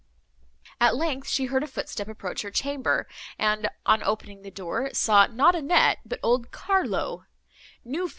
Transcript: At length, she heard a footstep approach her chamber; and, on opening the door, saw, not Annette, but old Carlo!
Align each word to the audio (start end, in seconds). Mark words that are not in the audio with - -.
At 0.79 0.95
length, 0.95 1.27
she 1.27 1.45
heard 1.45 1.61
a 1.63 1.67
footstep 1.67 2.07
approach 2.07 2.41
her 2.41 2.49
chamber; 2.49 3.07
and, 3.37 3.69
on 3.85 4.01
opening 4.01 4.41
the 4.41 4.49
door, 4.49 4.89
saw, 4.93 5.27
not 5.27 5.53
Annette, 5.55 5.99
but 6.03 6.19
old 6.23 6.49
Carlo! 6.49 7.27